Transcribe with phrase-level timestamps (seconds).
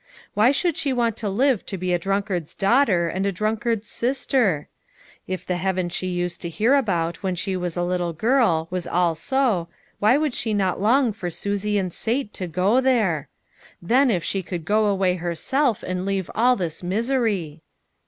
[0.33, 4.25] Why should she want to live to be a drunkard's daughter, and a drunkard's sis
[4.25, 4.67] ter?
[5.27, 8.87] If the Heaven she used to hear about when she was a little girl, was
[8.87, 9.67] all so,
[9.99, 13.27] why should she not long for Susie and Sate to go there?
[13.79, 17.61] Then if she could go away herself and leave all this misery